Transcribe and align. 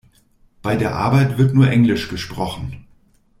Bei 0.63 0.75
der 0.77 0.95
Arbeit 0.95 1.37
wird 1.37 1.53
nur 1.53 1.69
Englisch 1.69 2.07
gesprochen. 2.09 2.87